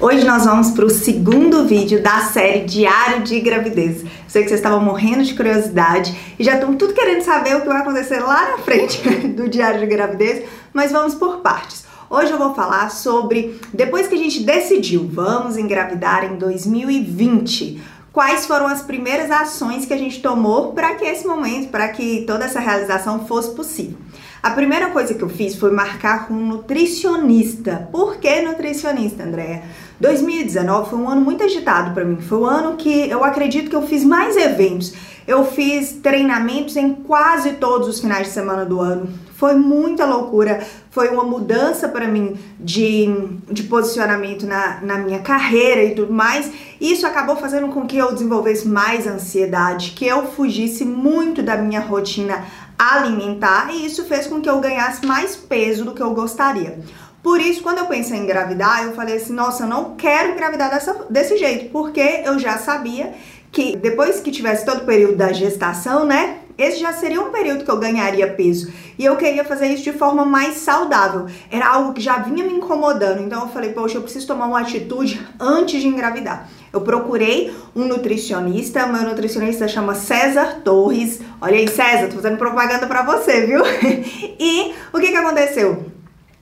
Hoje 0.00 0.24
nós 0.24 0.44
vamos 0.44 0.70
para 0.70 0.84
o 0.84 0.90
segundo 0.90 1.66
vídeo 1.66 2.00
da 2.00 2.20
série 2.20 2.60
Diário 2.60 3.24
de 3.24 3.40
Gravidez. 3.40 4.04
Sei 4.28 4.42
que 4.42 4.48
vocês 4.48 4.60
estavam 4.60 4.80
morrendo 4.80 5.24
de 5.24 5.34
curiosidade 5.34 6.16
e 6.38 6.44
já 6.44 6.54
estão 6.54 6.76
tudo 6.76 6.94
querendo 6.94 7.22
saber 7.22 7.56
o 7.56 7.62
que 7.62 7.66
vai 7.66 7.78
acontecer 7.78 8.20
lá 8.20 8.52
na 8.52 8.58
frente 8.58 9.02
do 9.34 9.48
Diário 9.48 9.80
de 9.80 9.86
Gravidez, 9.86 10.44
mas 10.72 10.92
vamos 10.92 11.16
por 11.16 11.38
partes. 11.38 11.84
Hoje 12.08 12.30
eu 12.30 12.38
vou 12.38 12.54
falar 12.54 12.92
sobre 12.92 13.60
depois 13.74 14.06
que 14.06 14.14
a 14.14 14.18
gente 14.18 14.44
decidiu, 14.44 15.10
vamos 15.12 15.56
engravidar 15.56 16.24
em 16.24 16.36
2020 16.36 17.82
quais 18.12 18.46
foram 18.46 18.68
as 18.68 18.82
primeiras 18.82 19.32
ações 19.32 19.84
que 19.84 19.92
a 19.92 19.98
gente 19.98 20.22
tomou 20.22 20.74
para 20.74 20.94
que 20.94 21.04
esse 21.04 21.26
momento, 21.26 21.70
para 21.70 21.88
que 21.88 22.22
toda 22.24 22.44
essa 22.44 22.60
realização 22.60 23.26
fosse 23.26 23.50
possível. 23.50 23.98
A 24.40 24.50
primeira 24.50 24.90
coisa 24.90 25.14
que 25.14 25.22
eu 25.22 25.28
fiz 25.28 25.56
foi 25.56 25.72
marcar 25.72 26.28
com 26.28 26.34
um 26.34 26.46
nutricionista. 26.46 27.88
Por 27.90 28.18
que 28.18 28.40
nutricionista, 28.42 29.24
Andréia? 29.24 29.64
2019 30.00 30.90
foi 30.90 30.98
um 30.98 31.08
ano 31.08 31.20
muito 31.20 31.42
agitado 31.42 31.92
para 31.92 32.04
mim. 32.04 32.20
Foi 32.20 32.38
o 32.38 32.42
um 32.42 32.46
ano 32.46 32.76
que 32.76 33.10
eu 33.10 33.24
acredito 33.24 33.68
que 33.68 33.74
eu 33.74 33.82
fiz 33.82 34.04
mais 34.04 34.36
eventos. 34.36 34.94
Eu 35.26 35.44
fiz 35.44 35.92
treinamentos 36.02 36.76
em 36.76 36.94
quase 36.94 37.54
todos 37.54 37.88
os 37.88 38.00
finais 38.00 38.28
de 38.28 38.32
semana 38.32 38.64
do 38.64 38.80
ano. 38.80 39.08
Foi 39.34 39.54
muita 39.54 40.04
loucura, 40.04 40.66
foi 40.90 41.08
uma 41.10 41.22
mudança 41.22 41.88
para 41.88 42.08
mim 42.08 42.36
de, 42.58 43.06
de 43.50 43.64
posicionamento 43.64 44.46
na, 44.46 44.80
na 44.80 44.98
minha 44.98 45.18
carreira 45.18 45.84
e 45.84 45.94
tudo 45.94 46.12
mais. 46.12 46.50
Isso 46.80 47.06
acabou 47.06 47.36
fazendo 47.36 47.68
com 47.68 47.86
que 47.86 47.98
eu 47.98 48.12
desenvolvesse 48.12 48.66
mais 48.66 49.06
ansiedade, 49.06 49.92
que 49.92 50.06
eu 50.06 50.26
fugisse 50.26 50.84
muito 50.84 51.42
da 51.42 51.56
minha 51.56 51.80
rotina 51.80 52.44
alimentar 52.78 53.70
e 53.72 53.84
isso 53.84 54.04
fez 54.04 54.26
com 54.26 54.40
que 54.40 54.48
eu 54.48 54.60
ganhasse 54.60 55.04
mais 55.04 55.34
peso 55.34 55.84
do 55.84 55.92
que 55.92 56.02
eu 56.02 56.14
gostaria. 56.14 56.78
Por 57.22 57.40
isso, 57.40 57.62
quando 57.62 57.78
eu 57.78 57.86
pensei 57.86 58.16
em 58.16 58.22
engravidar, 58.22 58.84
eu 58.84 58.94
falei 58.94 59.16
assim: 59.16 59.32
nossa, 59.32 59.64
eu 59.64 59.68
não 59.68 59.96
quero 59.96 60.32
engravidar 60.32 60.70
dessa, 60.70 60.94
desse 61.10 61.36
jeito, 61.36 61.70
porque 61.70 62.22
eu 62.24 62.38
já 62.38 62.58
sabia 62.58 63.12
que 63.50 63.76
depois 63.76 64.20
que 64.20 64.30
tivesse 64.30 64.64
todo 64.64 64.82
o 64.82 64.86
período 64.86 65.16
da 65.16 65.32
gestação, 65.32 66.04
né? 66.04 66.38
Esse 66.58 66.80
já 66.80 66.92
seria 66.92 67.20
um 67.20 67.30
período 67.30 67.64
que 67.64 67.70
eu 67.70 67.78
ganharia 67.78 68.26
peso. 68.26 68.72
E 68.98 69.04
eu 69.04 69.16
queria 69.16 69.44
fazer 69.44 69.68
isso 69.68 69.84
de 69.84 69.92
forma 69.92 70.24
mais 70.24 70.56
saudável. 70.56 71.26
Era 71.50 71.68
algo 71.68 71.92
que 71.92 72.00
já 72.00 72.18
vinha 72.18 72.44
me 72.44 72.52
incomodando. 72.52 73.22
Então 73.22 73.42
eu 73.42 73.48
falei, 73.48 73.72
poxa, 73.72 73.96
eu 73.96 74.02
preciso 74.02 74.26
tomar 74.26 74.46
uma 74.46 74.60
atitude 74.60 75.24
antes 75.38 75.80
de 75.80 75.86
engravidar. 75.86 76.48
Eu 76.72 76.80
procurei 76.80 77.54
um 77.76 77.84
nutricionista, 77.84 78.86
meu 78.88 79.02
nutricionista 79.02 79.68
chama 79.68 79.94
César 79.94 80.60
Torres. 80.64 81.20
Olha 81.40 81.56
aí, 81.56 81.68
César, 81.68 82.08
tô 82.08 82.16
fazendo 82.16 82.36
propaganda 82.36 82.88
para 82.88 83.02
você, 83.02 83.46
viu? 83.46 83.62
e 84.38 84.74
o 84.92 84.98
que 84.98 85.08
que 85.08 85.16
aconteceu? 85.16 85.86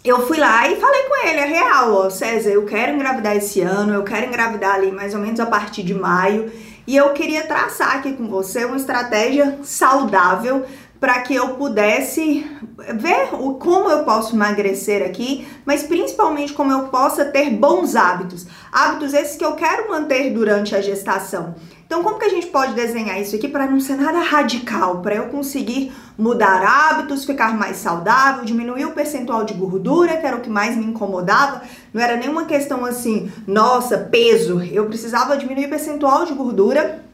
eu 0.09 0.25
fui 0.25 0.39
lá 0.39 0.71
e 0.71 0.77
falei 0.77 1.03
com 1.03 1.27
ele, 1.27 1.41
é 1.41 1.47
real, 1.47 1.93
ó, 1.93 2.11
César, 2.11 2.51
eu 2.51 2.65
quero 2.65 2.93
engravidar 2.93 3.37
esse 3.37 3.61
ano, 3.61 3.93
eu 3.93 4.05
quero 4.05 4.27
engravidar 4.27 4.77
ali 4.77 4.93
mais 4.93 5.15
ou 5.15 5.21
menos 5.21 5.41
a 5.41 5.47
partir 5.47 5.83
de 5.83 5.95
maio, 5.95 6.51
e 6.87 6.97
eu 6.97 7.11
queria 7.11 7.47
traçar 7.47 7.97
aqui 7.97 8.13
com 8.13 8.29
você 8.29 8.65
uma 8.65 8.77
estratégia 8.77 9.59
saudável 9.65 10.65
para 11.01 11.21
que 11.21 11.35
eu 11.35 11.51
pudesse 11.51 12.47
ver 12.95 13.35
o, 13.35 13.55
como 13.55 13.91
eu 13.91 14.05
posso 14.05 14.35
emagrecer 14.35 15.05
aqui, 15.05 15.47
mas 15.65 15.83
principalmente 15.83 16.53
como 16.53 16.73
eu 16.73 16.89
possa 16.89 17.25
ter 17.25 17.51
bons 17.51 17.97
hábitos. 17.97 18.47
Hábitos 18.73 19.15
esses 19.15 19.37
que 19.37 19.45
eu 19.45 19.55
quero 19.55 19.89
manter 19.89 20.33
durante 20.33 20.75
a 20.75 20.81
gestação. 20.81 21.55
Então, 21.87 22.03
como 22.03 22.19
que 22.19 22.25
a 22.25 22.31
gente 22.31 22.49
pode 22.49 22.75
desenhar 22.75 23.21
isso 23.21 23.37
aqui 23.37 23.47
para 23.47 23.67
não 23.67 23.79
ser 23.79 23.95
nada 23.95 24.19
radical, 24.19 25.03
para 25.03 25.15
eu 25.15 25.27
conseguir 25.27 25.93
mudar 26.19 26.61
hábitos, 26.65 27.25
ficar 27.25 27.57
mais 27.57 27.77
saudável, 27.77 28.45
diminuir 28.45 28.87
o 28.87 28.91
percentual 28.91 29.45
de 29.45 29.55
gordura, 29.55 30.17
que 30.17 30.27
era 30.27 30.37
o 30.37 30.41
que 30.41 30.51
mais 30.51 30.77
me 30.77 30.85
incomodava. 30.85 31.63
Não 31.95 32.03
era 32.03 32.17
nenhuma 32.17 32.45
questão 32.45 32.85
assim, 32.85 33.31
nossa, 33.47 33.99
peso. 33.99 34.61
Eu 34.65 34.87
precisava 34.87 35.37
diminuir 35.37 35.67
o 35.67 35.71
percentual 35.71 36.25
de 36.25 36.35
gordura 36.35 37.06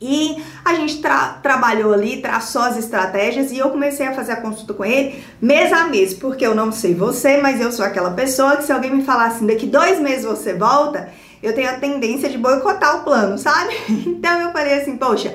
e 0.00 0.36
a 0.64 0.74
gente 0.74 1.00
tra 1.00 1.38
trabalhou 1.42 1.92
ali, 1.92 2.22
traçou 2.22 2.62
as 2.62 2.76
estratégias 2.76 3.50
e 3.50 3.58
eu 3.58 3.70
comecei 3.70 4.06
a 4.06 4.14
fazer 4.14 4.32
a 4.32 4.40
consulta 4.40 4.72
com 4.72 4.84
ele 4.84 5.22
mês 5.40 5.72
a 5.72 5.84
mês, 5.84 6.14
porque 6.14 6.46
eu 6.46 6.54
não 6.54 6.70
sei 6.70 6.94
você, 6.94 7.38
mas 7.38 7.60
eu 7.60 7.72
sou 7.72 7.84
aquela 7.84 8.12
pessoa 8.12 8.56
que 8.56 8.64
se 8.64 8.72
alguém 8.72 8.94
me 8.94 9.04
falar 9.04 9.26
assim, 9.26 9.46
daqui 9.46 9.66
dois 9.66 9.98
meses 10.00 10.24
você 10.24 10.54
volta, 10.54 11.08
eu 11.42 11.54
tenho 11.54 11.70
a 11.70 11.74
tendência 11.74 12.28
de 12.28 12.38
boicotar 12.38 12.96
o 12.96 13.04
plano, 13.04 13.38
sabe? 13.38 13.74
Então 14.06 14.40
eu 14.40 14.52
falei 14.52 14.74
assim, 14.74 14.96
poxa, 14.96 15.34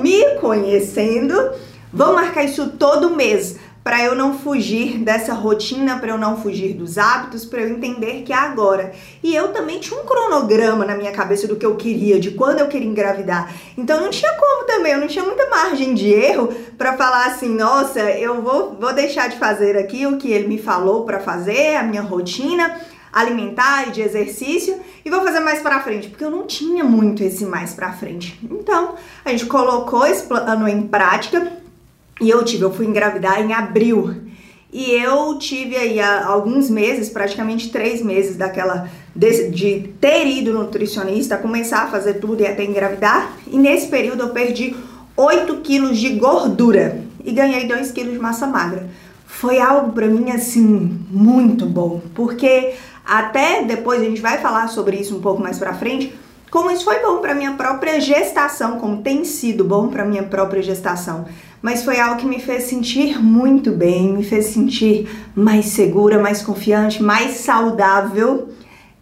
me 0.00 0.36
conhecendo, 0.40 1.34
vamos 1.92 2.16
marcar 2.16 2.44
isso 2.44 2.70
todo 2.70 3.14
mês 3.14 3.58
para 3.84 4.02
eu 4.02 4.14
não 4.14 4.38
fugir 4.38 4.96
dessa 4.96 5.34
rotina, 5.34 5.98
para 5.98 6.08
eu 6.08 6.16
não 6.16 6.38
fugir 6.38 6.72
dos 6.72 6.96
hábitos, 6.96 7.44
para 7.44 7.60
eu 7.60 7.68
entender 7.68 8.22
que 8.22 8.32
é 8.32 8.36
agora. 8.36 8.92
E 9.22 9.36
eu 9.36 9.48
também 9.48 9.78
tinha 9.78 10.00
um 10.00 10.06
cronograma 10.06 10.86
na 10.86 10.96
minha 10.96 11.12
cabeça 11.12 11.46
do 11.46 11.56
que 11.56 11.66
eu 11.66 11.76
queria, 11.76 12.18
de 12.18 12.30
quando 12.30 12.60
eu 12.60 12.66
queria 12.66 12.88
engravidar. 12.88 13.54
Então 13.76 14.00
não 14.00 14.08
tinha 14.08 14.32
como 14.32 14.64
também, 14.64 14.92
eu 14.92 15.00
não 15.00 15.06
tinha 15.06 15.22
muita 15.22 15.50
margem 15.50 15.92
de 15.92 16.08
erro 16.08 16.48
para 16.78 16.96
falar 16.96 17.26
assim, 17.26 17.54
nossa, 17.54 18.00
eu 18.00 18.40
vou, 18.40 18.74
vou 18.80 18.94
deixar 18.94 19.28
de 19.28 19.36
fazer 19.36 19.76
aqui 19.76 20.06
o 20.06 20.16
que 20.16 20.32
ele 20.32 20.48
me 20.48 20.58
falou 20.58 21.04
para 21.04 21.20
fazer, 21.20 21.76
a 21.76 21.82
minha 21.82 22.02
rotina 22.02 22.80
alimentar 23.12 23.86
e 23.86 23.92
de 23.92 24.00
exercício 24.00 24.80
e 25.04 25.10
vou 25.10 25.22
fazer 25.22 25.38
mais 25.38 25.60
para 25.60 25.80
frente, 25.80 26.08
porque 26.08 26.24
eu 26.24 26.30
não 26.30 26.46
tinha 26.48 26.82
muito 26.82 27.22
esse 27.22 27.44
mais 27.44 27.72
para 27.72 27.92
frente. 27.92 28.36
Então, 28.42 28.96
a 29.24 29.30
gente 29.30 29.46
colocou 29.46 30.04
esse 30.04 30.24
plano 30.24 30.66
em 30.66 30.82
prática 30.88 31.62
e 32.20 32.30
eu 32.30 32.44
tive, 32.44 32.64
eu 32.64 32.72
fui 32.72 32.86
engravidar 32.86 33.40
em 33.40 33.52
abril. 33.52 34.14
E 34.72 34.90
eu 34.90 35.38
tive 35.38 35.76
aí 35.76 36.00
alguns 36.00 36.68
meses, 36.68 37.08
praticamente 37.08 37.70
três 37.70 38.02
meses 38.02 38.36
daquela 38.36 38.88
de, 39.14 39.48
de 39.50 39.94
ter 40.00 40.26
ido 40.26 40.52
nutricionista, 40.52 41.36
começar 41.36 41.84
a 41.84 41.86
fazer 41.86 42.14
tudo 42.14 42.42
e 42.42 42.46
até 42.46 42.64
engravidar. 42.64 43.32
E 43.46 43.56
nesse 43.56 43.86
período 43.86 44.24
eu 44.24 44.28
perdi 44.30 44.74
8 45.16 45.58
quilos 45.58 45.98
de 45.98 46.10
gordura 46.10 47.02
e 47.24 47.30
ganhei 47.30 47.68
2 47.68 47.92
quilos 47.92 48.14
de 48.14 48.18
massa 48.18 48.46
magra. 48.46 48.88
Foi 49.26 49.60
algo 49.60 49.92
para 49.92 50.06
mim 50.06 50.30
assim 50.30 50.98
muito 51.08 51.66
bom, 51.66 52.02
porque 52.14 52.74
até 53.04 53.62
depois 53.62 54.00
a 54.00 54.04
gente 54.04 54.20
vai 54.20 54.38
falar 54.38 54.68
sobre 54.68 54.96
isso 54.96 55.16
um 55.16 55.20
pouco 55.20 55.40
mais 55.40 55.58
para 55.58 55.74
frente, 55.74 56.12
como 56.54 56.70
isso 56.70 56.84
foi 56.84 57.00
bom 57.00 57.18
para 57.18 57.34
minha 57.34 57.54
própria 57.54 58.00
gestação, 58.00 58.78
como 58.78 59.02
tem 59.02 59.24
sido 59.24 59.64
bom 59.64 59.88
para 59.88 60.04
minha 60.04 60.22
própria 60.22 60.62
gestação. 60.62 61.24
Mas 61.60 61.82
foi 61.82 61.98
algo 61.98 62.20
que 62.20 62.26
me 62.26 62.38
fez 62.38 62.62
sentir 62.62 63.20
muito 63.20 63.72
bem, 63.72 64.12
me 64.12 64.22
fez 64.22 64.46
sentir 64.46 65.10
mais 65.34 65.66
segura, 65.66 66.16
mais 66.16 66.42
confiante, 66.42 67.02
mais 67.02 67.38
saudável. 67.38 68.50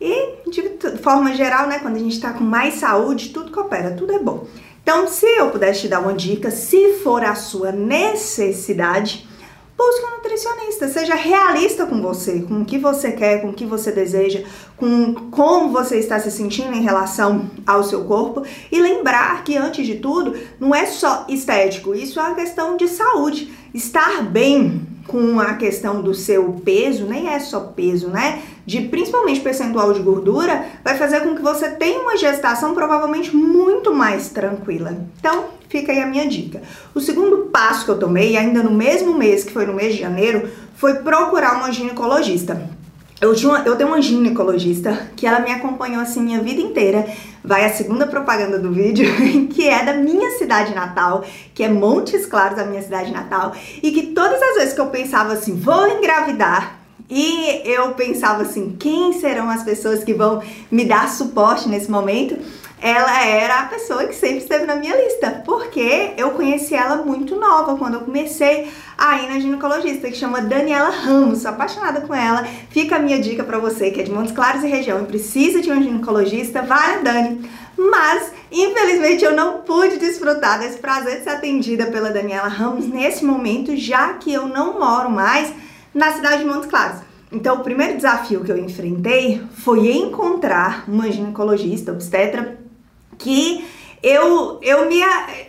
E 0.01 0.51
de 0.51 0.63
forma 1.03 1.35
geral, 1.35 1.67
né, 1.67 1.79
quando 1.79 1.97
a 1.97 1.99
gente 1.99 2.15
está 2.15 2.33
com 2.33 2.43
mais 2.43 2.77
saúde, 2.77 3.29
tudo 3.29 3.53
coopera, 3.53 3.91
tudo 3.91 4.15
é 4.15 4.19
bom. 4.19 4.47
Então, 4.83 5.07
se 5.07 5.27
eu 5.27 5.51
pudesse 5.51 5.83
te 5.83 5.89
dar 5.89 6.01
uma 6.01 6.15
dica, 6.15 6.51
se 6.51 6.95
for 7.05 7.23
a 7.23 7.35
sua 7.35 7.71
necessidade, 7.71 9.29
Busque 9.77 10.05
um 10.05 10.17
nutricionista, 10.17 10.87
seja 10.89 11.15
realista 11.15 11.87
com 11.87 12.01
você, 12.01 12.43
com 12.43 12.61
o 12.61 12.65
que 12.65 12.79
você 12.79 13.13
quer, 13.13 13.41
com 13.41 13.49
o 13.49 13.53
que 13.53 13.65
você 13.65 13.91
deseja, 13.91 14.45
com 14.77 15.15
como 15.31 15.71
você 15.71 15.99
está 15.99 16.21
se 16.21 16.31
sentindo 16.31 16.75
em 16.75 16.83
relação 16.83 17.51
ao 17.67 17.83
seu 17.83 18.05
corpo 18.05 18.45
e 18.71 18.81
lembrar 18.81 19.43
que 19.45 19.57
antes 19.57 19.87
de 19.87 19.97
tudo 19.97 20.39
não 20.61 20.75
é 20.75 20.87
só 20.87 21.25
estético, 21.29 21.95
isso 21.95 22.21
é 22.21 22.23
uma 22.23 22.35
questão 22.35 22.77
de 22.77 22.87
saúde. 22.87 23.53
Estar 23.75 24.23
bem 24.23 24.92
com 25.07 25.41
a 25.41 25.55
questão 25.55 26.01
do 26.01 26.15
seu 26.15 26.61
peso, 26.65 27.07
nem 27.07 27.29
é 27.29 27.39
só 27.39 27.61
peso, 27.61 28.09
né? 28.09 28.43
De 28.65 28.83
principalmente 28.83 29.41
percentual 29.41 29.93
de 29.93 30.01
gordura, 30.01 30.67
vai 30.85 30.97
fazer 30.97 31.21
com 31.21 31.35
que 31.35 31.43
você 31.43 31.71
tenha 31.71 32.01
uma 32.01 32.17
gestação 32.17 32.75
provavelmente 32.75 33.35
muito 33.35 33.93
mais 33.93 34.29
tranquila. 34.29 34.97
Então, 35.19 35.47
Fica 35.73 35.91
aí 35.91 36.03
a 36.03 36.07
minha 36.07 36.29
dica. 36.29 36.61
O 36.95 37.01
segundo 37.01 37.49
passo 37.51 37.87
que 37.87 37.91
eu 37.91 37.99
tomei, 37.99 38.37
ainda 38.37 38.63
no 38.63 38.71
mesmo 38.71 39.17
mês, 39.17 39.43
que 39.43 39.55
foi 39.55 39.65
no 39.65 39.73
mês 39.73 39.95
de 39.95 40.03
janeiro, 40.03 40.51
foi 40.77 40.97
procurar 40.97 41.57
uma 41.57 41.73
ginecologista. 41.73 42.69
Eu, 43.21 43.35
tinha 43.35 43.63
eu 43.65 43.77
tenho 43.77 43.89
uma 43.91 44.03
ginecologista 44.03 45.11
que 45.15 45.27
ela 45.27 45.41
me 45.41 45.51
acompanhou 45.51 46.01
assim 46.03 46.21
minha 46.21 46.41
vida 46.41 46.61
inteira. 46.61 47.07
Vai 47.45 47.65
a 47.65 47.73
segunda 47.73 48.07
propaganda 48.07 48.59
do 48.59 48.73
vídeo, 48.73 49.07
que 49.51 49.69
é 49.69 49.85
da 49.85 49.95
minha 49.95 50.31
cidade 50.39 50.75
natal, 50.75 51.25
que 51.55 51.63
é 51.63 51.69
Montes 51.69 52.27
Claros, 52.27 52.59
a 52.59 52.65
minha 52.65 52.83
cidade 52.83 53.13
natal, 53.13 53.53
e 53.83 53.91
que 53.91 54.09
todas 54.09 54.41
as 54.41 54.55
vezes 54.57 54.75
que 54.75 54.81
eu 54.81 54.87
pensava 54.87 55.33
assim, 55.33 55.57
vou 55.57 55.89
engravidar, 55.89 56.83
e 57.15 57.63
eu 57.69 57.93
pensava 57.95 58.43
assim, 58.43 58.75
quem 58.79 59.13
serão 59.13 59.51
as 59.51 59.63
pessoas 59.63 60.03
que 60.03 60.15
vão 60.15 60.43
me 60.71 60.85
dar 60.85 61.09
suporte 61.11 61.69
nesse 61.69 61.91
momento? 61.91 62.39
Ela 62.83 63.25
era 63.25 63.61
a 63.61 63.67
pessoa 63.67 64.05
que 64.07 64.15
sempre 64.15 64.39
esteve 64.39 64.67
na 64.67 64.75
minha 64.75 64.97
lista, 64.97 65.41
porque 65.45 66.15
eu 66.17 66.33
conheci 66.33 66.75
ela 66.75 66.97
muito 66.97 67.37
nova 67.37 67.79
quando 67.79 67.95
eu 67.95 68.01
comecei 68.01 68.69
a 68.99 69.23
ir 69.23 69.29
na 69.29 69.39
ginecologista, 69.39 70.11
que 70.11 70.17
chama 70.17 70.41
Daniela 70.41 70.91
Ramos, 70.91 71.43
sou 71.43 71.53
apaixonada 71.53 72.01
com 72.01 72.13
ela. 72.13 72.45
Fica 72.71 72.97
a 72.97 72.99
minha 72.99 73.21
dica 73.21 73.45
para 73.45 73.59
você 73.59 73.93
que 73.93 74.01
é 74.01 74.03
de 74.03 74.11
Montes 74.11 74.33
Claros 74.33 74.65
e 74.65 74.67
região 74.67 75.01
e 75.01 75.07
precisa 75.07 75.63
de 75.63 75.71
um 75.71 75.81
ginecologista, 75.81 76.63
vai 76.63 76.97
na 76.97 77.03
Dani. 77.03 77.49
Mas, 77.79 78.33
infelizmente, 78.51 79.25
eu 79.25 79.35
não 79.35 79.63
pude 79.63 79.99
desfrutar 79.99 80.59
desse 80.59 80.79
prazer 80.79 81.19
de 81.19 81.25
ser 81.25 81.31
atendida 81.31 81.87
pela 81.87 82.11
Daniela 82.11 82.49
Ramos 82.49 82.89
nesse 82.89 83.25
momento, 83.25 83.77
já 83.77 84.15
que 84.15 84.33
eu 84.33 84.49
não 84.49 84.81
moro 84.81 85.09
mais 85.09 85.53
na 85.95 86.13
cidade 86.13 86.43
de 86.43 86.49
Montes 86.49 86.69
Claros. 86.69 86.99
Então, 87.31 87.57
o 87.57 87.61
primeiro 87.61 87.97
desafio 87.97 88.43
que 88.43 88.51
eu 88.51 88.59
enfrentei 88.59 89.41
foi 89.55 89.91
encontrar 89.93 90.85
uma 90.89 91.11
ginecologista 91.11 91.93
obstetra 91.93 92.62
que 93.23 93.65
eu, 94.03 94.59
eu, 94.63 94.89
me, 94.89 95.01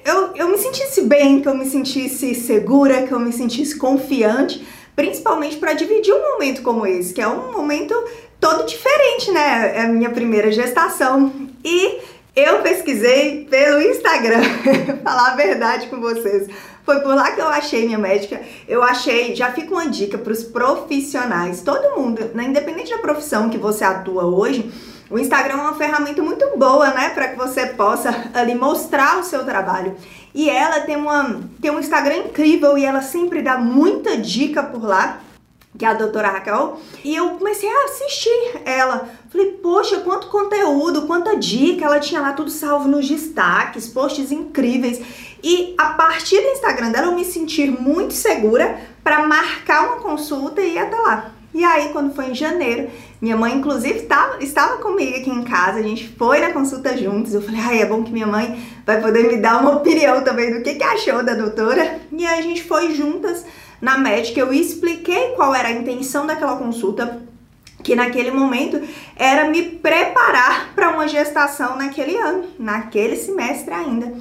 eu, 0.05 0.35
eu 0.35 0.47
me 0.49 0.57
sentisse 0.57 1.01
bem, 1.01 1.41
que 1.41 1.47
eu 1.47 1.55
me 1.55 1.65
sentisse 1.65 2.35
segura, 2.35 3.01
que 3.01 3.11
eu 3.11 3.19
me 3.19 3.33
sentisse 3.33 3.75
confiante, 3.75 4.65
principalmente 4.95 5.57
para 5.57 5.73
dividir 5.73 6.13
um 6.13 6.33
momento 6.33 6.61
como 6.61 6.85
esse, 6.85 7.13
que 7.13 7.21
é 7.21 7.27
um 7.27 7.51
momento 7.51 7.95
todo 8.39 8.65
diferente, 8.65 9.31
né? 9.31 9.77
É 9.77 9.81
a 9.81 9.87
minha 9.87 10.11
primeira 10.11 10.51
gestação. 10.51 11.33
E 11.63 11.99
eu 12.35 12.61
pesquisei 12.61 13.45
pelo 13.49 13.81
Instagram, 13.81 14.43
falar 15.03 15.31
a 15.31 15.35
verdade 15.35 15.87
com 15.87 15.99
vocês. 15.99 16.47
Foi 16.85 16.99
por 16.99 17.15
lá 17.15 17.31
que 17.31 17.41
eu 17.41 17.47
achei 17.47 17.85
minha 17.85 17.97
médica. 17.97 18.39
Eu 18.67 18.83
achei, 18.83 19.35
já 19.35 19.51
fica 19.51 19.73
uma 19.73 19.87
dica 19.87 20.17
para 20.17 20.33
os 20.33 20.43
profissionais, 20.43 21.61
todo 21.61 21.99
mundo, 21.99 22.29
né, 22.35 22.43
independente 22.43 22.91
da 22.91 22.97
profissão 22.99 23.49
que 23.49 23.57
você 23.57 23.83
atua 23.83 24.25
hoje, 24.25 24.69
o 25.13 25.19
Instagram 25.19 25.53
é 25.53 25.61
uma 25.61 25.75
ferramenta 25.75 26.23
muito 26.23 26.57
boa, 26.57 26.89
né, 26.89 27.09
para 27.09 27.27
que 27.27 27.37
você 27.37 27.67
possa 27.67 28.31
ali 28.33 28.55
mostrar 28.55 29.19
o 29.19 29.23
seu 29.23 29.45
trabalho. 29.45 29.95
E 30.33 30.49
ela 30.49 30.79
tem 30.79 30.95
uma 30.95 31.39
tem 31.61 31.69
um 31.69 31.79
Instagram 31.79 32.17
incrível 32.17 32.75
e 32.75 32.83
ela 32.83 33.03
sempre 33.03 33.43
dá 33.43 33.55
muita 33.55 34.17
dica 34.17 34.63
por 34.63 34.83
lá 34.83 35.19
que 35.77 35.85
é 35.85 35.87
a 35.87 35.93
doutora 35.95 36.29
Raquel, 36.29 36.79
e 37.03 37.15
eu 37.15 37.31
comecei 37.31 37.67
a 37.67 37.85
assistir 37.85 38.61
ela. 38.63 39.09
Falei, 39.31 39.53
poxa, 39.53 40.01
quanto 40.01 40.27
conteúdo, 40.27 41.07
quanta 41.07 41.35
dica, 41.35 41.85
ela 41.85 41.99
tinha 41.99 42.21
lá 42.21 42.33
tudo 42.33 42.51
salvo 42.51 42.87
nos 42.87 43.09
destaques, 43.09 43.87
posts 43.87 44.31
incríveis. 44.31 45.01
E 45.43 45.73
a 45.75 45.87
partir 45.93 46.39
do 46.41 46.49
Instagram 46.49 46.91
dela 46.91 47.07
eu 47.07 47.15
me 47.15 47.25
senti 47.25 47.65
muito 47.65 48.13
segura 48.13 48.79
para 49.03 49.25
marcar 49.25 49.87
uma 49.87 49.95
consulta 49.95 50.61
e 50.61 50.75
ir 50.75 50.77
até 50.77 50.95
lá. 50.95 51.31
E 51.53 51.63
aí, 51.63 51.89
quando 51.89 52.15
foi 52.15 52.31
em 52.31 52.35
janeiro, 52.35 52.89
minha 53.21 53.37
mãe, 53.37 53.53
inclusive, 53.53 54.01
tava, 54.01 54.43
estava 54.43 54.77
comigo 54.77 55.17
aqui 55.17 55.29
em 55.29 55.43
casa, 55.43 55.79
a 55.79 55.83
gente 55.83 56.07
foi 56.17 56.39
na 56.39 56.51
consulta 56.51 56.97
juntos. 56.97 57.33
Eu 57.33 57.41
falei, 57.41 57.61
ai, 57.61 57.81
é 57.81 57.85
bom 57.85 58.03
que 58.03 58.11
minha 58.11 58.25
mãe 58.25 58.59
vai 58.85 58.99
poder 58.99 59.27
me 59.27 59.37
dar 59.37 59.61
uma 59.61 59.75
opinião 59.75 60.23
também 60.23 60.53
do 60.53 60.63
que, 60.63 60.73
que 60.75 60.83
achou 60.83 61.23
da 61.23 61.35
doutora. 61.35 61.99
E 62.11 62.25
aí 62.25 62.39
a 62.39 62.41
gente 62.41 62.63
foi 62.63 62.93
juntas 62.95 63.45
na 63.79 63.97
médica, 63.97 64.39
eu 64.39 64.53
expliquei 64.53 65.33
qual 65.35 65.53
era 65.53 65.67
a 65.67 65.73
intenção 65.73 66.25
daquela 66.25 66.55
consulta, 66.55 67.21
que 67.83 67.95
naquele 67.95 68.31
momento 68.31 68.81
era 69.13 69.49
me 69.49 69.61
preparar 69.61 70.73
para 70.73 70.89
uma 70.89 71.05
gestação 71.05 71.75
naquele 71.75 72.15
ano, 72.15 72.45
naquele 72.57 73.17
semestre 73.17 73.73
ainda. 73.73 74.13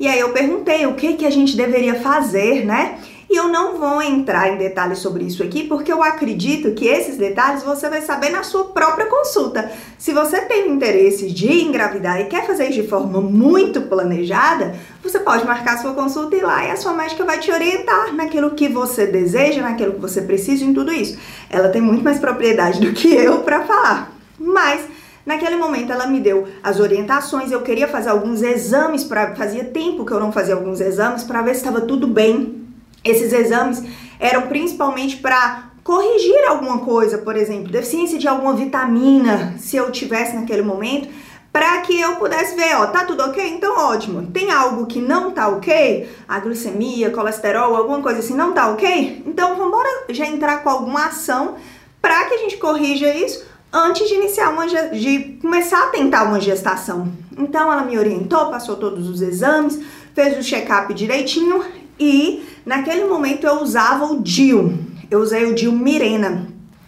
E 0.00 0.08
aí 0.08 0.18
eu 0.18 0.30
perguntei 0.30 0.86
o 0.86 0.94
que 0.94 1.12
que 1.12 1.26
a 1.26 1.30
gente 1.30 1.54
deveria 1.54 1.96
fazer, 1.96 2.64
né? 2.64 2.98
E 3.30 3.36
eu 3.36 3.46
não 3.46 3.78
vou 3.78 4.02
entrar 4.02 4.52
em 4.52 4.58
detalhes 4.58 4.98
sobre 4.98 5.22
isso 5.22 5.40
aqui, 5.40 5.62
porque 5.62 5.92
eu 5.92 6.02
acredito 6.02 6.72
que 6.72 6.88
esses 6.88 7.16
detalhes 7.16 7.62
você 7.62 7.88
vai 7.88 8.02
saber 8.02 8.30
na 8.30 8.42
sua 8.42 8.64
própria 8.64 9.06
consulta. 9.06 9.70
Se 9.96 10.12
você 10.12 10.40
tem 10.40 10.68
interesse 10.68 11.30
de 11.30 11.62
engravidar 11.62 12.20
e 12.20 12.24
quer 12.24 12.44
fazer 12.44 12.64
isso 12.64 12.82
de 12.82 12.88
forma 12.88 13.20
muito 13.20 13.82
planejada, 13.82 14.74
você 15.00 15.20
pode 15.20 15.46
marcar 15.46 15.78
sua 15.78 15.94
consulta 15.94 16.34
e 16.34 16.40
lá 16.40 16.66
e 16.66 16.72
a 16.72 16.76
sua 16.76 16.92
médica 16.92 17.24
vai 17.24 17.38
te 17.38 17.52
orientar 17.52 18.12
naquilo 18.16 18.50
que 18.50 18.66
você 18.66 19.06
deseja, 19.06 19.62
naquilo 19.62 19.92
que 19.92 20.00
você 20.00 20.22
precisa, 20.22 20.64
em 20.64 20.74
tudo 20.74 20.92
isso. 20.92 21.16
Ela 21.48 21.68
tem 21.68 21.80
muito 21.80 22.02
mais 22.02 22.18
propriedade 22.18 22.80
do 22.80 22.92
que 22.92 23.14
eu 23.14 23.42
para 23.42 23.62
falar. 23.62 24.12
Mas 24.40 24.80
Naquele 25.24 25.56
momento 25.56 25.92
ela 25.92 26.06
me 26.06 26.18
deu 26.18 26.48
as 26.62 26.80
orientações, 26.80 27.52
eu 27.52 27.60
queria 27.60 27.86
fazer 27.86 28.08
alguns 28.08 28.42
exames 28.42 29.04
para 29.04 29.36
fazia 29.36 29.64
tempo 29.64 30.04
que 30.04 30.12
eu 30.12 30.18
não 30.18 30.32
fazia 30.32 30.54
alguns 30.54 30.80
exames 30.80 31.22
para 31.22 31.42
ver 31.42 31.54
se 31.54 31.58
estava 31.58 31.82
tudo 31.82 32.06
bem 32.06 32.59
esses 33.04 33.32
exames 33.32 33.82
eram 34.18 34.42
principalmente 34.48 35.16
para 35.16 35.70
corrigir 35.82 36.44
alguma 36.46 36.78
coisa, 36.78 37.18
por 37.18 37.36
exemplo, 37.36 37.72
deficiência 37.72 38.18
de 38.18 38.28
alguma 38.28 38.54
vitamina, 38.54 39.54
se 39.58 39.76
eu 39.76 39.90
tivesse 39.90 40.36
naquele 40.36 40.62
momento, 40.62 41.08
para 41.52 41.78
que 41.78 41.98
eu 41.98 42.16
pudesse 42.16 42.54
ver, 42.54 42.76
ó, 42.76 42.86
tá 42.86 43.04
tudo 43.04 43.24
ok? 43.24 43.44
Então 43.44 43.76
ótimo. 43.76 44.28
Tem 44.28 44.52
algo 44.52 44.86
que 44.86 45.00
não 45.00 45.32
tá 45.32 45.48
ok? 45.48 46.08
A 46.28 46.38
glicemia, 46.38 47.10
colesterol, 47.10 47.74
alguma 47.74 48.00
coisa 48.00 48.20
assim 48.20 48.34
não 48.34 48.52
tá 48.52 48.70
ok? 48.70 49.24
Então 49.26 49.56
vamos 49.56 49.80
já 50.10 50.26
entrar 50.26 50.62
com 50.62 50.68
alguma 50.68 51.06
ação 51.06 51.56
para 52.00 52.24
que 52.26 52.34
a 52.34 52.38
gente 52.38 52.56
corrija 52.56 53.12
isso 53.12 53.44
antes 53.72 54.08
de 54.08 54.14
iniciar 54.14 54.50
uma 54.50 54.66
de 54.66 55.38
começar 55.42 55.84
a 55.84 55.88
tentar 55.88 56.24
uma 56.24 56.40
gestação. 56.40 57.08
Então 57.36 57.72
ela 57.72 57.82
me 57.82 57.98
orientou, 57.98 58.50
passou 58.50 58.76
todos 58.76 59.08
os 59.08 59.20
exames, 59.20 59.80
fez 60.14 60.38
o 60.38 60.42
check-up 60.42 60.92
direitinho 60.94 61.64
e 61.98 62.44
naquele 62.70 63.04
momento 63.04 63.44
eu 63.44 63.60
usava 63.60 64.04
o 64.04 64.22
DIL. 64.22 64.78
Eu 65.10 65.18
usei 65.18 65.44
o 65.44 65.54
DIL 65.56 65.72
Mirena 65.72 66.46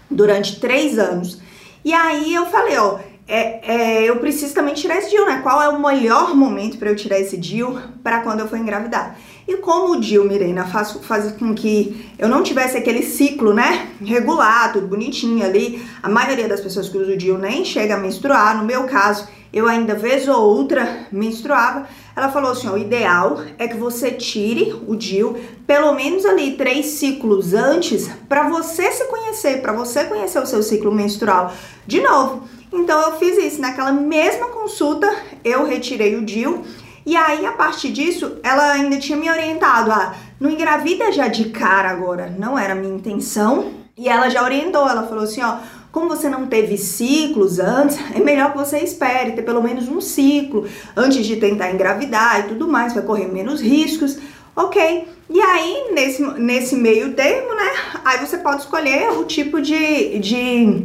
durante 0.08 0.60
três 0.60 0.96
anos. 0.96 1.40
E 1.84 1.92
aí 1.92 2.32
eu 2.32 2.46
falei, 2.46 2.78
ó, 2.78 3.00
é, 3.26 3.60
é, 3.64 4.04
eu 4.04 4.16
preciso 4.18 4.54
também 4.54 4.74
tirar 4.74 4.98
esse 4.98 5.10
DIL, 5.10 5.26
né? 5.26 5.40
Qual 5.42 5.60
é 5.60 5.68
o 5.68 5.82
melhor 5.82 6.36
momento 6.36 6.78
para 6.78 6.88
eu 6.88 6.94
tirar 6.94 7.18
esse 7.18 7.36
DIL 7.36 7.76
para 8.00 8.20
quando 8.20 8.38
eu 8.38 8.48
for 8.48 8.56
engravidar? 8.56 9.18
E 9.48 9.56
como 9.56 9.94
o 9.94 10.00
DIL, 10.00 10.24
Mirena, 10.24 10.64
faz, 10.66 10.92
faz 11.02 11.32
com 11.32 11.52
que 11.52 12.12
eu 12.16 12.28
não 12.28 12.44
tivesse 12.44 12.76
aquele 12.76 13.02
ciclo, 13.02 13.52
né? 13.52 13.88
Regular, 14.00 14.72
tudo 14.72 14.86
bonitinho 14.86 15.44
ali. 15.44 15.84
A 16.00 16.08
maioria 16.08 16.46
das 16.46 16.60
pessoas 16.60 16.88
que 16.88 16.96
usam 16.96 17.14
o 17.14 17.16
DIL 17.16 17.38
nem 17.38 17.64
chega 17.64 17.96
a 17.96 17.98
menstruar. 17.98 18.56
No 18.56 18.64
meu 18.64 18.84
caso, 18.84 19.26
eu 19.52 19.66
ainda 19.66 19.94
vez 19.94 20.26
ou 20.26 20.40
outra 20.40 21.06
menstruava. 21.12 21.86
Ela 22.16 22.30
falou 22.30 22.52
assim: 22.52 22.68
ó, 22.68 22.72
o 22.72 22.78
ideal 22.78 23.40
é 23.58 23.68
que 23.68 23.76
você 23.76 24.10
tire 24.10 24.74
o 24.86 24.96
DIL 24.96 25.36
pelo 25.66 25.94
menos 25.94 26.24
ali 26.24 26.56
três 26.56 26.86
ciclos 26.86 27.52
antes 27.52 28.08
para 28.28 28.48
você 28.48 28.90
se 28.90 29.04
conhecer, 29.04 29.60
para 29.60 29.72
você 29.72 30.04
conhecer 30.04 30.38
o 30.40 30.46
seu 30.46 30.62
ciclo 30.62 30.92
menstrual 30.92 31.52
de 31.86 32.00
novo. 32.00 32.44
Então 32.72 33.00
eu 33.02 33.18
fiz 33.18 33.36
isso 33.36 33.60
naquela 33.60 33.92
mesma 33.92 34.46
consulta, 34.46 35.12
eu 35.44 35.66
retirei 35.66 36.16
o 36.16 36.24
DIL 36.24 36.64
e 37.04 37.16
aí 37.16 37.44
a 37.44 37.52
partir 37.52 37.92
disso 37.92 38.38
ela 38.42 38.72
ainda 38.72 38.98
tinha 38.98 39.18
me 39.18 39.28
orientado 39.28 39.92
a 39.92 40.14
não 40.40 40.50
engravida 40.50 41.12
já 41.12 41.28
de 41.28 41.50
cara 41.50 41.90
agora, 41.90 42.34
não 42.38 42.58
era 42.58 42.74
minha 42.74 42.94
intenção. 42.94 43.82
E 43.96 44.08
ela 44.08 44.30
já 44.30 44.42
orientou, 44.42 44.88
ela 44.88 45.06
falou 45.06 45.24
assim, 45.24 45.42
ó, 45.42 45.58
como 45.92 46.08
você 46.08 46.28
não 46.28 46.46
teve 46.46 46.78
ciclos 46.78 47.58
antes, 47.58 47.98
é 48.16 48.18
melhor 48.18 48.52
que 48.52 48.58
você 48.58 48.78
espere 48.78 49.32
ter 49.32 49.42
pelo 49.42 49.62
menos 49.62 49.88
um 49.88 50.00
ciclo 50.00 50.66
antes 50.96 51.26
de 51.26 51.36
tentar 51.36 51.70
engravidar 51.70 52.40
e 52.40 52.48
tudo 52.48 52.66
mais, 52.66 52.94
vai 52.94 53.02
correr 53.02 53.30
menos 53.30 53.60
riscos, 53.60 54.18
ok? 54.56 55.06
E 55.28 55.40
aí, 55.40 55.90
nesse, 55.92 56.22
nesse 56.40 56.76
meio 56.76 57.12
termo, 57.12 57.54
né, 57.54 57.72
aí 58.04 58.18
você 58.18 58.38
pode 58.38 58.62
escolher 58.62 59.12
o 59.12 59.24
tipo 59.24 59.60
de, 59.60 60.18
de, 60.18 60.82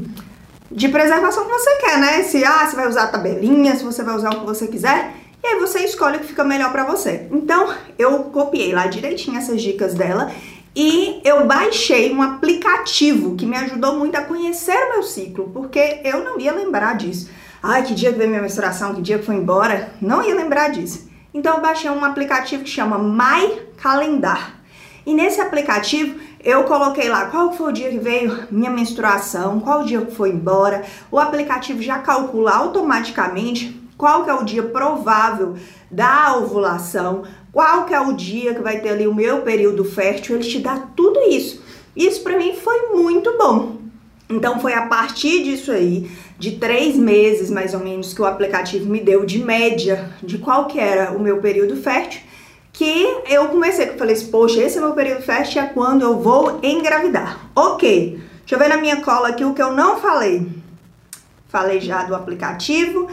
de 0.69 0.89
preservação 0.89 1.45
que 1.45 1.51
você 1.51 1.75
quer, 1.77 1.97
né? 1.97 2.23
Se 2.23 2.43
ah, 2.43 2.65
você 2.65 2.75
vai 2.75 2.87
usar 2.87 3.07
tabelinha, 3.07 3.75
se 3.75 3.83
você 3.83 4.03
vai 4.03 4.15
usar 4.15 4.29
o 4.33 4.39
que 4.41 4.45
você 4.45 4.67
quiser, 4.67 5.13
e 5.43 5.47
aí 5.47 5.59
você 5.59 5.79
escolhe 5.79 6.17
o 6.17 6.19
que 6.19 6.27
fica 6.27 6.43
melhor 6.43 6.71
para 6.71 6.83
você. 6.85 7.27
Então, 7.31 7.73
eu 7.97 8.25
copiei 8.25 8.73
lá 8.73 8.87
direitinho 8.87 9.37
essas 9.37 9.61
dicas 9.61 9.93
dela 9.93 10.31
e 10.79 11.21
eu 11.23 11.47
baixei 11.47 12.13
um 12.13 12.21
aplicativo 12.21 13.35
que 13.35 13.47
me 13.47 13.57
ajudou 13.57 13.97
muito 13.97 14.15
a 14.15 14.21
conhecer 14.21 14.77
o 14.77 14.89
meu 14.91 15.01
ciclo, 15.01 15.49
porque 15.51 16.01
eu 16.03 16.23
não 16.23 16.39
ia 16.39 16.53
lembrar 16.53 16.95
disso. 16.95 17.31
Ai, 17.63 17.81
que 17.81 17.95
dia 17.95 18.11
que 18.11 18.17
veio 18.19 18.29
minha 18.29 18.43
menstruação, 18.43 18.93
que 18.93 19.01
dia 19.01 19.17
que 19.17 19.25
foi 19.25 19.33
embora, 19.33 19.91
não 19.99 20.23
ia 20.23 20.35
lembrar 20.35 20.69
disso. 20.69 21.09
Então 21.33 21.55
eu 21.55 21.61
baixei 21.63 21.89
um 21.89 22.05
aplicativo 22.05 22.63
que 22.63 22.69
chama 22.69 22.99
My 22.99 23.59
Calendar. 23.77 24.53
E 25.03 25.15
nesse 25.15 25.41
aplicativo 25.41 26.19
eu 26.43 26.63
coloquei 26.65 27.09
lá 27.09 27.25
qual 27.25 27.51
foi 27.53 27.69
o 27.69 27.73
dia 27.73 27.89
que 27.89 27.97
veio 27.97 28.45
minha 28.51 28.69
menstruação, 28.69 29.59
qual 29.59 29.81
o 29.81 29.83
dia 29.83 30.01
que 30.01 30.13
foi 30.13 30.29
embora. 30.29 30.83
O 31.09 31.17
aplicativo 31.17 31.81
já 31.81 31.97
calcula 31.97 32.51
automaticamente 32.53 33.81
qual 33.97 34.23
que 34.23 34.29
é 34.29 34.33
o 34.35 34.43
dia 34.43 34.61
provável 34.61 35.55
da 35.89 36.35
ovulação, 36.35 37.23
qual 37.51 37.85
que 37.85 37.93
é 37.93 37.99
o 37.99 38.13
dia 38.13 38.53
que 38.53 38.61
vai 38.61 38.79
ter 38.79 38.89
ali 38.89 39.07
o 39.07 39.13
meu 39.13 39.41
período 39.41 39.83
fértil, 39.83 40.35
ele 40.35 40.47
te 40.47 40.59
dá 40.59 40.77
tudo 40.95 41.19
isso. 41.21 41.63
Isso 41.95 42.21
para 42.21 42.37
mim 42.37 42.53
foi 42.53 42.89
muito 42.93 43.37
bom. 43.37 43.77
Então 44.29 44.59
foi 44.59 44.73
a 44.73 44.85
partir 44.85 45.43
disso 45.43 45.71
aí, 45.71 46.11
de 46.37 46.51
três 46.57 46.95
meses 46.95 47.49
mais 47.49 47.73
ou 47.73 47.79
menos, 47.79 48.13
que 48.13 48.21
o 48.21 48.25
aplicativo 48.25 48.85
me 48.89 48.99
deu 48.99 49.25
de 49.25 49.39
média 49.39 50.11
de 50.21 50.37
qual 50.37 50.67
que 50.67 50.79
era 50.79 51.11
o 51.11 51.19
meu 51.19 51.39
período 51.39 51.77
fértil, 51.77 52.21
que 52.73 53.07
eu 53.27 53.47
comecei, 53.47 53.89
eu 53.89 53.97
falei 53.97 54.13
assim, 54.13 54.27
poxa, 54.27 54.61
esse 54.61 54.77
é 54.77 54.81
meu 54.81 54.93
período 54.93 55.23
fértil, 55.23 55.61
é 55.61 55.65
quando 55.65 56.03
eu 56.03 56.19
vou 56.19 56.59
engravidar. 56.61 57.49
Ok, 57.55 58.19
deixa 58.39 58.55
eu 58.55 58.59
ver 58.59 58.67
na 58.67 58.77
minha 58.77 59.01
cola 59.01 59.29
aqui 59.29 59.43
o 59.43 59.53
que 59.53 59.61
eu 59.61 59.71
não 59.71 59.97
falei. 59.97 60.47
Falei 61.47 61.79
já 61.79 62.03
do 62.03 62.13
aplicativo 62.13 63.07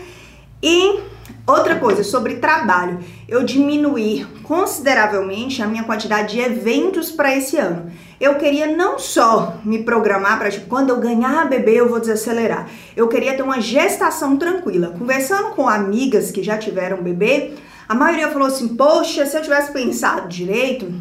e 0.62 0.99
outra 1.47 1.77
coisa, 1.77 2.03
sobre 2.03 2.37
trabalho, 2.37 3.01
eu 3.29 3.45
diminuí 3.45 4.27
consideravelmente 4.43 5.63
a 5.63 5.67
minha 5.67 5.85
quantidade 5.85 6.35
de 6.35 6.41
eventos 6.41 7.11
para 7.11 7.37
esse 7.37 7.57
ano. 7.57 7.91
Eu 8.21 8.37
queria 8.37 8.67
não 8.67 8.99
só 8.99 9.57
me 9.65 9.83
programar 9.83 10.39
para 10.39 10.51
tipo, 10.51 10.67
quando 10.67 10.91
eu 10.91 11.01
ganhar 11.01 11.49
bebê 11.49 11.75
eu 11.75 11.89
vou 11.89 12.01
desacelerar. 12.01 12.69
Eu 12.97 13.09
queria 13.09 13.35
ter 13.35 13.43
uma 13.43 13.61
gestação 13.61 14.37
tranquila. 14.37 14.95
Conversando 14.99 15.51
com 15.51 15.69
amigas 15.69 16.31
que 16.31 16.43
já 16.43 16.57
tiveram 16.57 17.03
bebê, 17.03 17.55
a 17.89 17.95
maioria 17.95 18.31
falou 18.31 18.49
assim: 18.49 18.69
"Poxa, 18.69 19.27
se 19.27 19.37
eu 19.37 19.43
tivesse 19.43 19.73
pensado 19.73 20.29
direito, 20.29 20.93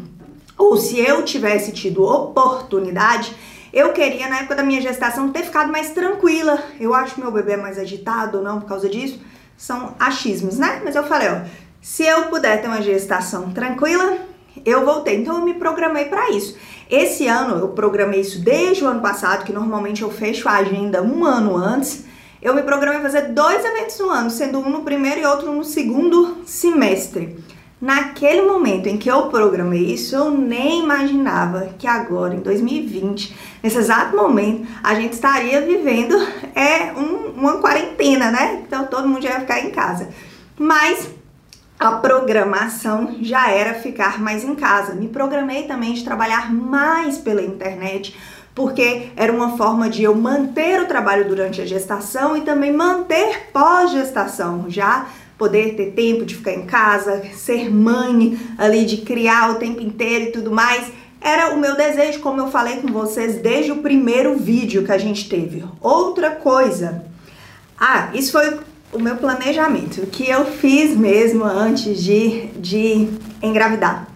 ou 0.58 0.76
se 0.76 0.98
eu 0.98 1.22
tivesse 1.22 1.72
tido 1.72 2.04
oportunidade, 2.04 3.34
eu 3.72 3.92
queria, 3.92 4.28
na 4.28 4.38
época 4.38 4.54
da 4.54 4.62
minha 4.62 4.80
gestação, 4.80 5.32
ter 5.32 5.42
ficado 5.42 5.72
mais 5.72 5.90
tranquila. 5.90 6.62
Eu 6.78 6.94
acho 6.94 7.16
que 7.16 7.20
meu 7.20 7.32
bebê 7.32 7.52
é 7.52 7.56
mais 7.56 7.76
agitado 7.76 8.38
ou 8.38 8.44
não 8.44 8.60
por 8.60 8.68
causa 8.68 8.88
disso. 8.88 9.20
São 9.56 9.94
achismos, 9.98 10.58
né? 10.58 10.82
Mas 10.84 10.96
eu 10.96 11.04
falei, 11.04 11.28
ó, 11.28 11.40
se 11.80 12.02
eu 12.02 12.24
puder 12.24 12.60
ter 12.60 12.66
uma 12.66 12.82
gestação 12.82 13.50
tranquila, 13.50 14.18
eu 14.64 14.84
voltei. 14.84 15.20
Então 15.20 15.36
eu 15.38 15.44
me 15.44 15.54
programei 15.54 16.06
para 16.06 16.30
isso. 16.30 16.56
Esse 16.90 17.26
ano 17.26 17.58
eu 17.58 17.68
programei 17.68 18.20
isso 18.20 18.40
desde 18.42 18.84
o 18.84 18.86
ano 18.86 19.00
passado, 19.00 19.44
que 19.44 19.52
normalmente 19.52 20.02
eu 20.02 20.10
fecho 20.10 20.48
a 20.48 20.54
agenda 20.54 21.02
um 21.02 21.24
ano 21.24 21.56
antes. 21.56 22.04
Eu 22.42 22.54
me 22.54 22.62
programei 22.62 23.00
fazer 23.00 23.32
dois 23.32 23.64
eventos 23.64 23.98
no 23.98 24.10
ano, 24.10 24.30
sendo 24.30 24.58
um 24.58 24.68
no 24.68 24.82
primeiro 24.82 25.20
e 25.20 25.26
outro 25.26 25.50
no 25.50 25.64
segundo 25.64 26.42
semestre. 26.44 27.36
Naquele 27.80 28.42
momento 28.42 28.86
em 28.86 28.96
que 28.96 29.10
eu 29.10 29.28
programei 29.28 29.92
isso, 29.92 30.14
eu 30.14 30.30
nem 30.30 30.82
imaginava 30.82 31.68
que 31.78 31.86
agora, 31.86 32.34
em 32.34 32.40
2020, 32.40 33.36
nesse 33.62 33.76
exato 33.76 34.16
momento, 34.16 34.66
a 34.82 34.94
gente 34.94 35.12
estaria 35.12 35.60
vivendo 35.60 36.16
é, 36.54 36.92
um, 36.92 37.32
uma 37.36 37.58
quarentena, 37.58 38.30
né? 38.30 38.62
Então 38.66 38.86
todo 38.86 39.08
mundo 39.08 39.24
ia 39.24 39.40
ficar 39.40 39.60
em 39.60 39.70
casa. 39.70 40.08
Mas 40.58 41.10
a 41.78 41.92
programação 41.92 43.16
já 43.20 43.50
era 43.50 43.74
ficar 43.74 44.18
mais 44.18 44.44
em 44.44 44.54
casa. 44.54 44.94
Me 44.94 45.08
programei 45.08 45.64
também 45.64 45.92
de 45.92 46.04
trabalhar 46.04 46.52
mais 46.52 47.18
pela 47.18 47.42
internet, 47.42 48.16
porque 48.54 49.08
era 49.16 49.32
uma 49.32 49.56
forma 49.56 49.90
de 49.90 50.04
eu 50.04 50.14
manter 50.14 50.80
o 50.80 50.86
trabalho 50.86 51.28
durante 51.28 51.60
a 51.60 51.66
gestação 51.66 52.36
e 52.36 52.42
também 52.42 52.72
manter 52.72 53.50
pós-gestação, 53.52 54.66
já 54.68 55.06
poder 55.38 55.74
ter 55.74 55.92
tempo 55.92 56.24
de 56.24 56.36
ficar 56.36 56.52
em 56.52 56.66
casa, 56.66 57.22
ser 57.34 57.70
mãe 57.70 58.38
ali, 58.56 58.84
de 58.84 58.98
criar 58.98 59.50
o 59.50 59.56
tempo 59.56 59.80
inteiro 59.80 60.26
e 60.26 60.32
tudo 60.32 60.50
mais. 60.50 60.92
Era 61.20 61.54
o 61.54 61.58
meu 61.58 61.74
desejo, 61.74 62.20
como 62.20 62.40
eu 62.40 62.50
falei 62.50 62.76
com 62.76 62.88
vocês 62.88 63.36
desde 63.36 63.72
o 63.72 63.76
primeiro 63.76 64.36
vídeo 64.36 64.84
que 64.84 64.92
a 64.92 64.98
gente 64.98 65.28
teve. 65.28 65.64
Outra 65.80 66.30
coisa. 66.32 67.04
Ah, 67.78 68.10
isso 68.12 68.32
foi 68.32 68.58
o 68.92 68.98
meu 68.98 69.16
planejamento, 69.16 70.02
o 70.02 70.06
que 70.06 70.28
eu 70.28 70.44
fiz 70.44 70.96
mesmo 70.96 71.44
antes 71.44 72.02
de, 72.02 72.46
de 72.56 73.08
engravidar. 73.42 74.06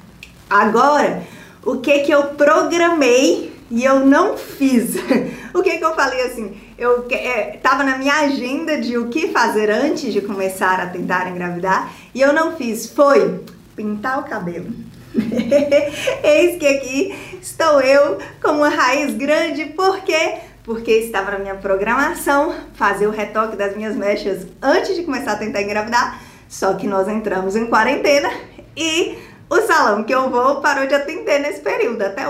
Agora, 0.48 1.24
o 1.64 1.78
que 1.78 1.98
que 2.00 2.12
eu 2.12 2.22
programei 2.28 3.52
e 3.70 3.84
eu 3.84 4.06
não 4.06 4.36
fiz? 4.36 4.94
o 5.52 5.62
que 5.62 5.78
que 5.78 5.84
eu 5.84 5.94
falei 5.94 6.22
assim? 6.22 6.54
Eu 6.78 7.08
é, 7.10 7.58
tava 7.60 7.82
na 7.82 7.98
minha 7.98 8.14
agenda 8.20 8.80
de 8.80 8.96
o 8.96 9.08
que 9.08 9.32
fazer 9.32 9.68
antes 9.68 10.12
de 10.12 10.20
começar 10.20 10.78
a 10.78 10.86
tentar 10.86 11.28
engravidar 11.28 11.92
e 12.14 12.20
eu 12.20 12.32
não 12.32 12.56
fiz. 12.56 12.88
Foi 12.88 13.40
pintar 13.74 14.20
o 14.20 14.22
cabelo. 14.22 14.70
Eis 16.22 16.56
que 16.56 16.68
aqui 16.68 17.18
estou 17.42 17.80
eu 17.80 18.18
com 18.40 18.52
uma 18.52 18.68
raiz 18.68 19.12
grande, 19.16 19.64
porque 19.76 20.36
porque 20.62 20.92
estava 20.92 21.32
na 21.32 21.38
minha 21.38 21.54
programação 21.56 22.54
fazer 22.74 23.08
o 23.08 23.10
retoque 23.10 23.56
das 23.56 23.74
minhas 23.74 23.96
mechas 23.96 24.46
antes 24.62 24.94
de 24.94 25.02
começar 25.02 25.32
a 25.32 25.36
tentar 25.36 25.62
engravidar. 25.62 26.22
Só 26.48 26.74
que 26.74 26.86
nós 26.86 27.08
entramos 27.08 27.56
em 27.56 27.66
quarentena 27.66 28.30
e 28.76 29.18
o 29.50 29.56
salão 29.62 30.04
que 30.04 30.14
eu 30.14 30.30
vou 30.30 30.60
parou 30.60 30.86
de 30.86 30.94
atender 30.94 31.40
nesse 31.40 31.60
período. 31.60 32.02
Até 32.02 32.22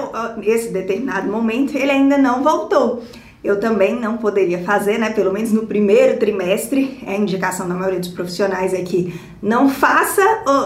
esse 0.43 0.71
determinado 0.71 1.31
momento 1.31 1.77
ele 1.77 1.91
ainda 1.91 2.17
não 2.17 2.43
voltou. 2.43 3.05
Eu 3.49 3.59
também 3.59 3.99
não 3.99 4.19
poderia 4.19 4.59
fazer, 4.59 4.99
né? 4.99 5.09
Pelo 5.09 5.33
menos 5.33 5.53
no 5.53 5.67
primeiro 5.67 6.19
trimestre. 6.19 7.03
É 7.07 7.13
a 7.13 7.17
indicação 7.17 7.67
da 7.67 7.75
maioria 7.75 7.99
dos 7.99 8.11
profissionais 8.11 8.75
é 8.75 8.83
que 8.83 9.19
não 9.41 9.71
faça 9.71 10.23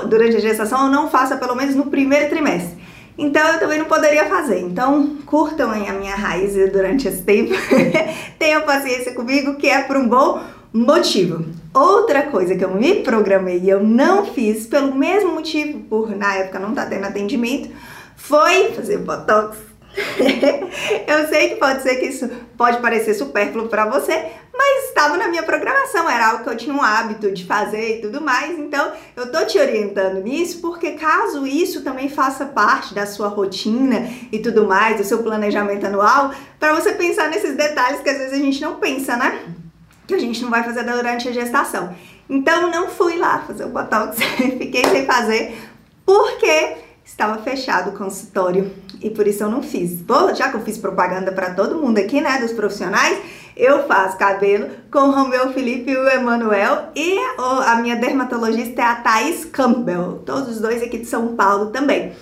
durante 0.09 0.37
a 0.37 0.41
gestação 0.41 0.87
ou 0.87 0.91
não 0.91 1.09
faça 1.09 1.37
pelo 1.37 1.55
menos 1.55 1.77
no 1.77 1.87
primeiro 1.87 2.29
trimestre. 2.29 2.77
Então 3.17 3.41
eu 3.47 3.61
também 3.61 3.79
não 3.79 3.85
poderia 3.85 4.25
fazer. 4.25 4.59
Então 4.59 5.17
curtam 5.25 5.71
a 5.71 5.93
minha 5.93 6.17
raiz 6.17 6.55
durante 6.73 7.07
esse 7.07 7.23
tempo. 7.23 7.55
Tenham 8.37 8.62
paciência 8.62 9.15
comigo, 9.15 9.55
que 9.55 9.69
é 9.69 9.83
por 9.83 9.97
um 9.97 10.09
bom 10.09 10.43
motivo. 10.73 11.45
Outra 11.73 12.25
coisa 12.25 12.57
que 12.57 12.65
eu 12.65 12.75
me 12.75 12.97
programei 12.97 13.61
e 13.61 13.71
eu 13.71 13.81
não 13.81 14.27
fiz, 14.27 14.67
pelo 14.67 14.93
mesmo 14.93 15.33
motivo, 15.35 15.79
por 15.83 16.17
na 16.17 16.35
época 16.35 16.59
não 16.59 16.75
tá 16.75 16.85
tendo 16.85 17.05
atendimento, 17.05 17.71
foi 18.17 18.73
fazer 18.73 18.99
botox 18.99 19.72
eu 21.06 21.28
sei 21.28 21.50
que 21.50 21.56
pode 21.56 21.82
ser 21.82 21.96
que 21.96 22.06
isso 22.06 22.28
pode 22.56 22.78
parecer 22.78 23.14
supérfluo 23.14 23.68
para 23.68 23.84
você, 23.87 24.30
mas 24.54 24.84
estava 24.88 25.16
na 25.16 25.28
minha 25.28 25.42
programação, 25.42 26.08
era 26.08 26.30
algo 26.30 26.44
que 26.44 26.50
eu 26.50 26.56
tinha 26.56 26.75
um 26.75 26.82
hábito 26.82 27.30
de 27.30 27.44
fazer 27.44 27.99
e 27.99 28.00
tudo 28.00 28.20
mais. 28.20 28.58
Então, 28.58 28.92
eu 29.16 29.30
tô 29.30 29.44
te 29.44 29.58
orientando 29.58 30.22
nisso 30.22 30.61
porque 30.61 30.92
caso 30.92 31.46
isso 31.46 31.82
também 31.82 32.08
faça 32.08 32.46
parte 32.46 32.94
da 32.94 33.06
sua 33.06 33.28
rotina 33.28 34.08
e 34.30 34.38
tudo 34.38 34.66
mais, 34.66 34.96
do 34.96 35.04
seu 35.04 35.22
planejamento 35.22 35.87
anual, 35.87 36.32
para 36.58 36.75
você 36.75 36.92
pensar 36.92 37.28
nesses 37.28 37.56
detalhes 37.56 38.00
que 38.00 38.08
às 38.08 38.18
vezes 38.18 38.32
a 38.32 38.42
gente 38.42 38.61
não 38.61 38.76
pensa, 38.76 39.16
né? 39.16 39.42
Que 40.06 40.14
a 40.14 40.18
gente 40.18 40.42
não 40.42 40.50
vai 40.50 40.62
fazer 40.62 40.84
durante 40.84 41.28
a 41.28 41.32
gestação. 41.32 41.94
Então, 42.28 42.70
não 42.70 42.88
fui 42.88 43.16
lá 43.16 43.44
fazer 43.46 43.64
o 43.64 43.68
botox, 43.68 44.16
fiquei 44.58 44.84
sem 44.84 45.04
fazer 45.04 45.54
porque 46.04 46.76
estava 47.04 47.38
fechado 47.42 47.90
o 47.90 47.99
consultório 47.99 48.72
e 49.02 49.11
por 49.11 49.26
isso 49.26 49.42
eu 49.42 49.50
não 49.50 49.62
fiz. 49.62 49.92
Bom, 50.00 50.35
já 50.35 50.49
que 50.49 50.56
eu 50.56 50.62
fiz 50.62 50.78
propaganda 50.78 51.32
para 51.32 51.54
todo 51.54 51.78
mundo 51.78 51.99
aqui, 51.99 52.21
né, 52.21 52.38
dos 52.38 52.52
profissionais, 52.52 53.18
eu 53.56 53.87
faço 53.87 54.16
cabelo 54.16 54.68
com 54.90 55.00
o 55.00 55.11
Romeu 55.11 55.52
Felipe 55.52 55.90
e 55.90 55.97
o 55.97 56.09
Emanuel 56.09 56.90
e 56.94 57.18
a 57.66 57.76
minha 57.76 57.97
dermatologista 57.97 58.80
é 58.80 58.85
a 58.85 58.97
Thaís 58.97 59.44
Campbell, 59.44 60.23
todos 60.25 60.49
os 60.49 60.61
dois 60.61 60.82
aqui 60.82 60.99
de 60.99 61.06
São 61.06 61.37
Paulo 61.37 61.66
também. 61.66 62.12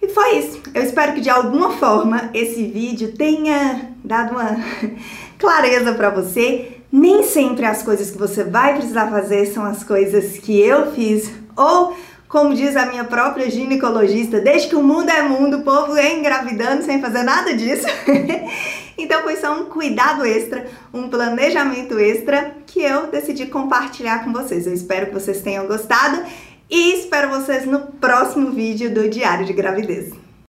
E 0.00 0.08
foi 0.08 0.38
isso. 0.38 0.60
Eu 0.74 0.82
espero 0.82 1.12
que 1.12 1.20
de 1.20 1.30
alguma 1.30 1.70
forma 1.76 2.30
esse 2.34 2.66
vídeo 2.66 3.12
tenha 3.12 3.90
dado 4.04 4.32
uma 4.32 4.56
clareza 5.38 5.92
para 5.94 6.10
você. 6.10 6.78
Nem 6.90 7.22
sempre 7.22 7.64
as 7.64 7.82
coisas 7.82 8.10
que 8.10 8.18
você 8.18 8.42
vai 8.42 8.74
precisar 8.74 9.08
fazer 9.08 9.46
são 9.46 9.64
as 9.64 9.84
coisas 9.84 10.36
que 10.38 10.60
eu 10.60 10.92
fiz 10.92 11.32
ou 11.56 11.96
como 12.32 12.54
diz 12.54 12.74
a 12.76 12.86
minha 12.86 13.04
própria 13.04 13.50
ginecologista, 13.50 14.40
desde 14.40 14.68
que 14.68 14.74
o 14.74 14.82
mundo 14.82 15.10
é 15.10 15.20
mundo, 15.20 15.58
o 15.58 15.62
povo 15.62 15.94
é 15.98 16.14
engravidando 16.14 16.82
sem 16.82 16.98
fazer 16.98 17.22
nada 17.22 17.54
disso. 17.54 17.86
então 18.96 19.22
foi 19.22 19.36
só 19.36 19.52
um 19.60 19.66
cuidado 19.66 20.24
extra, 20.24 20.66
um 20.94 21.08
planejamento 21.08 21.98
extra 21.98 22.56
que 22.66 22.80
eu 22.80 23.08
decidi 23.08 23.44
compartilhar 23.44 24.24
com 24.24 24.32
vocês. 24.32 24.66
Eu 24.66 24.72
espero 24.72 25.08
que 25.08 25.12
vocês 25.12 25.42
tenham 25.42 25.66
gostado 25.66 26.24
e 26.70 26.94
espero 26.94 27.28
vocês 27.28 27.66
no 27.66 27.80
próximo 27.80 28.50
vídeo 28.50 28.88
do 28.94 29.10
Diário 29.10 29.44
de 29.44 29.52
Gravidez. 29.52 30.21